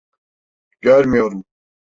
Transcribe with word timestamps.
Görmüyorum. 0.81 1.43